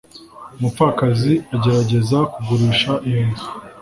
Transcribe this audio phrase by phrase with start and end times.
[0.57, 3.47] umupfakazi agerageza kugurisha iyo nzu